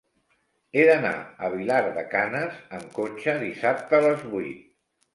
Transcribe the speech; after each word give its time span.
He 0.79 0.85
d'anar 0.87 1.11
a 1.19 1.51
Vilar 1.57 1.77
de 1.99 2.05
Canes 2.15 2.59
amb 2.81 2.99
cotxe 2.99 3.39
dissabte 3.47 4.01
a 4.01 4.05
les 4.11 4.29
vuit. 4.37 4.69